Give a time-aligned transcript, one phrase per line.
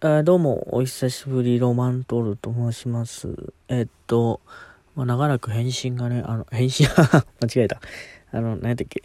[0.00, 3.52] あどうも、お久しぶり、ロマントールと申します。
[3.66, 4.40] えっと、
[4.94, 7.24] まあ、長らく返信がね、あの、返信、 間
[7.62, 7.80] 違えた。
[8.30, 9.02] あの、何やったっけ。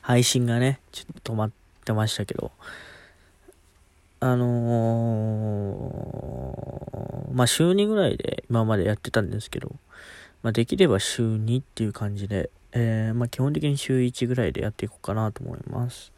[0.00, 1.52] 配信がね、ちょっと止まっ
[1.84, 2.50] てましたけど、
[4.18, 9.76] あのーまあ、週2ぐらいで今までやってたんですけど、
[10.42, 16.12] まあ、できれば週2っていう感じで、えー、まあ、基本的に週1ぐらいでやっていこうかなと思います。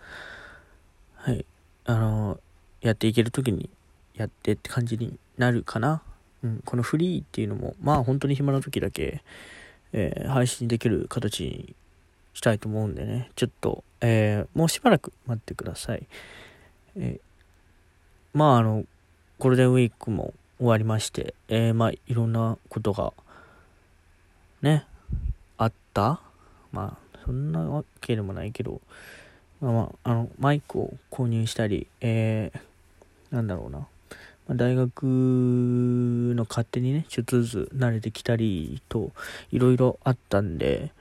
[1.17, 1.45] はい。
[1.85, 2.44] あのー
[2.85, 3.71] やっていける時に
[4.15, 6.03] やってって感じになるかな。
[6.43, 9.23] うん、このフリーっていうのも、まあ本当に暇な時だけ、
[9.95, 11.75] えー配信できる形に
[12.35, 16.07] したいと思うんでね、ちょっと、えーもうしばらく待ってください。
[16.97, 18.85] えーまああの、
[19.39, 23.15] ゴールデンウィークも終わりまして、えーまあいろんなことが、
[24.61, 24.85] ね、
[25.57, 26.21] あった
[26.71, 28.83] まあ、そんなわけでもないけど、
[29.63, 32.74] まあまあ、あの、マイクを購入したり、えー
[33.35, 33.89] なんだろうな、
[34.47, 39.11] ま、大学の勝手にね、ちょっとずつ慣れてきたりと、
[39.51, 40.93] いろいろあったんで、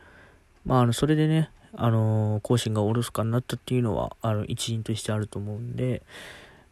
[0.66, 6.02] まあ、あの、それでね、あのー更新がおろそかになったっていうのは、あの、一因としてあると思うんで、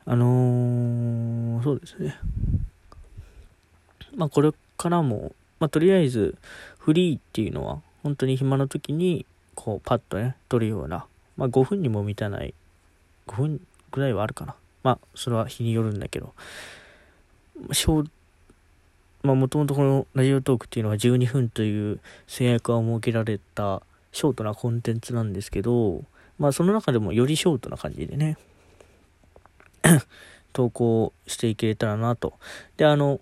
[0.06, 2.18] あのーそうですね。
[4.16, 6.36] まあ、これからも、まあ、とりあえず、
[6.80, 11.06] フリーっていうのは、本当に暇な時に、こう、パッとね、撮るような、
[11.38, 12.56] まあ、5分にも満たない、
[13.28, 14.56] 5分ぐらいはあるかな。
[14.84, 16.34] まあ、それは日によるんだけど、
[19.24, 26.04] まあ、もともとこのラジオトークっていうのは12分という制約が設けられたショートなコンテンツなんですけど、
[26.40, 28.38] まあ、その中でもよりショートな感じでね、
[30.54, 32.34] 投稿していけれたらなと。
[32.78, 33.20] で、あの、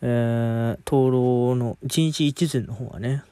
[0.00, 3.22] えー、灯籠の1日1膳の方はね、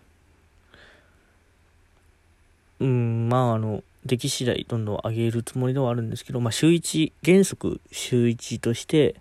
[2.81, 9.17] うん、まあ、あの、出来次第どんどん上げるつもりではあるんですけど、まあ、週1、原則週1として、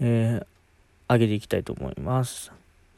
[0.00, 2.52] えー、上げていきたいと思います。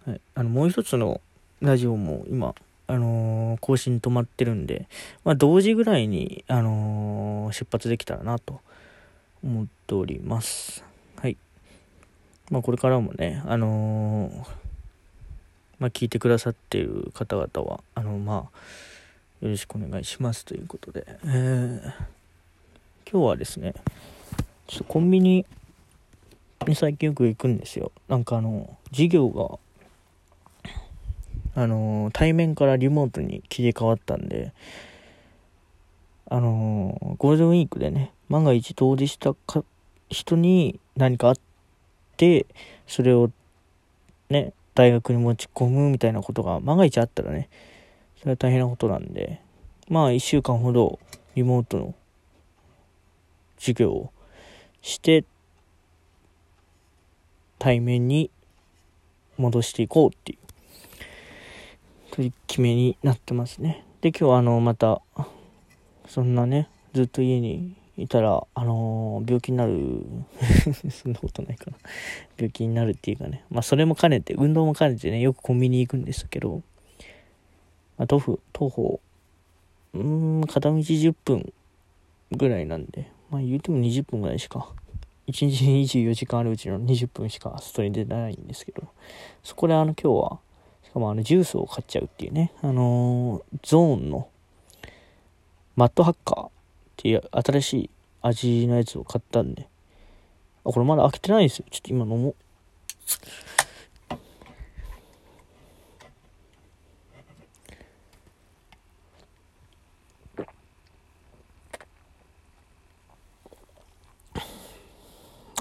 [0.07, 1.21] はい、あの、もう一つの
[1.61, 2.55] ラジオも今、
[2.87, 4.87] あのー更新止まってるんで、
[5.25, 8.61] まあ、同時ぐらいに、あのー出発できたらなと
[9.43, 10.85] 思っております。
[11.17, 11.37] はい。
[12.51, 14.65] まあ、これからもね、あのー
[15.79, 18.59] まあ、聞いてくださっている方々は、あの、まあ、
[19.45, 21.93] よろしくお願いしますということで、えー
[23.07, 23.75] 今日はですね、
[24.67, 25.45] ちょっとコンビニ
[26.67, 27.93] に最近よく行くんですよ。
[28.09, 30.73] なんかあの、授業が、
[31.55, 34.55] あの、対面からリモートに切り替わったんで、
[36.31, 39.63] あの、ゴールデンウィークでね、万が一当事したか
[40.09, 41.35] 人に何かあっ
[42.17, 42.47] て、
[42.87, 43.31] それを
[44.31, 47.51] ね、大学に持ち込むみたいなことが万が一あったらね、
[48.25, 49.43] それは大変なことなんで、
[49.87, 50.99] まあ1週間ほど
[51.35, 51.95] リモートの
[53.59, 54.13] 授業を
[54.81, 55.27] して、
[57.59, 58.31] 対面に
[59.37, 60.39] 戻していこうっていう
[62.13, 63.85] 取り決めになってますね。
[64.01, 65.03] で、今日はあの、また、
[66.09, 70.03] そんなね、ずっと家にいたら、あの病気になる、
[70.91, 71.77] そんなことないかな。
[72.39, 76.63] 病気になるっていうかね、まあそれも兼ねて、運動も兼ねてね、よくコンビニ行くんですけど、
[77.99, 79.01] まあ、徒歩、徒歩、
[79.95, 81.53] うーん、片道10分
[82.33, 84.69] ぐらいなんで、まあ言うても20分ぐらいしか、
[85.29, 88.89] 1日24時間あるうちの20分しか外に出ないんですけど、
[89.43, 90.39] そこであの今日は、
[90.83, 94.29] しかもあのジュースを買っちゃうっていうね、あのーゾーンの
[95.77, 96.51] マットハッカーっ
[96.97, 97.91] ていう新しい
[98.23, 99.69] 味のやつを買ったんで、
[100.65, 101.67] あ、これまだ開けてないんですよ。
[101.71, 102.35] ちょっと今飲もう。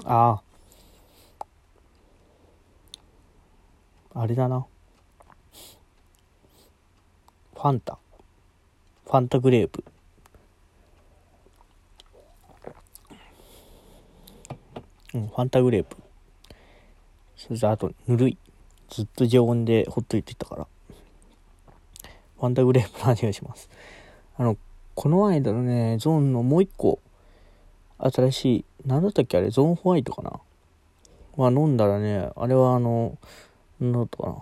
[0.04, 0.40] あ
[4.14, 4.20] あ。
[4.20, 4.66] あれだな。
[7.54, 7.98] ファンタ。
[9.06, 9.84] ファンタグレープ。
[15.14, 15.96] うん、ファンタグレープ。
[17.36, 18.38] そしてあと、ぬるい。
[18.90, 20.66] ずっと常温でほっといてたから。
[22.38, 23.70] ファンタグレープの味がします。
[24.36, 24.58] あの、
[24.94, 27.00] この間のね、ゾーンのもう一個、
[27.98, 30.40] 新しい、なんだったっけあれ、ゾーンホワイトかな？
[31.36, 33.18] は飲んだらね、あれはあの、
[33.80, 34.36] なんだったかな？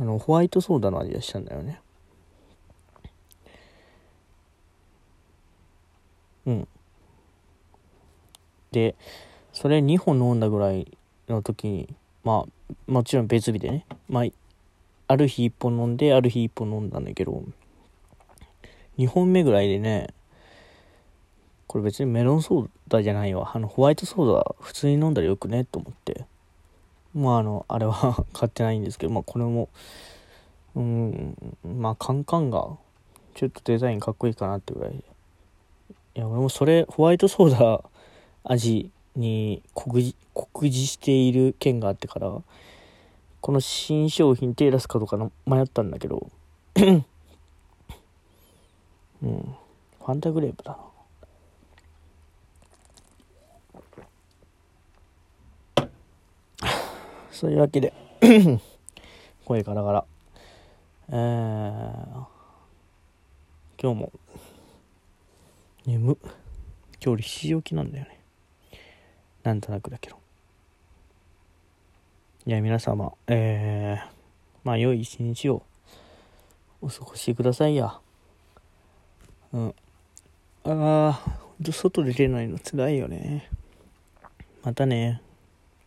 [0.00, 1.80] あの、ホワイトソーダの味がしたんだよね。
[6.46, 6.68] うん。
[8.70, 8.94] で、
[9.52, 10.96] それ2本飲んだぐらい
[11.28, 11.94] の時に、
[12.24, 14.24] まあ、もちろん別日でね、まあ、
[15.08, 17.44] ある日1本飲んで、ある日1本飲んだんだけど、
[18.98, 20.08] 2本目ぐらいでね、
[21.72, 23.50] これ別にメロンソーダじゃないわ。
[23.54, 26.26] あの、ホワイトソーダ普通に飲んだらよくねと思って。
[27.14, 29.70] まあ、あの、あれは 買ってないんですけど、まあ、これも、
[30.76, 31.34] うん、
[31.64, 32.76] まあ、カンカンが、
[33.32, 34.96] ちょっとデザインかっこいいかなってぐらい。
[34.96, 35.02] い
[36.12, 37.82] や、俺もそれ、ホワイトソーダ
[38.44, 42.42] 味に酷似酷似している件があってから、
[43.40, 46.30] この新商品手出すかどうかの迷ったんだけど、
[46.76, 47.04] うん、
[49.22, 50.91] ファンタグレープだな。
[57.42, 57.92] そういうわけで
[59.44, 60.04] 声ガラガラ。
[61.08, 62.26] えー、
[63.82, 64.12] 今日も、
[65.84, 66.16] 眠。
[67.04, 68.20] 今日7時起きなんだよね。
[69.42, 70.20] なんとなくだけど。
[72.46, 74.08] いや、皆様、えー、
[74.62, 75.64] まあ、良い一日を
[76.80, 77.98] お過ごしくださいや。
[79.52, 79.74] うん。
[80.62, 81.38] ああ、
[81.72, 83.50] 外出れないのつらいよね。
[84.62, 85.20] またね。